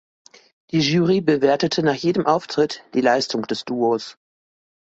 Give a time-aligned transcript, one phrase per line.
[0.71, 4.17] Die Jury bewertete nach jedem Auftritt die Leistung des Duos.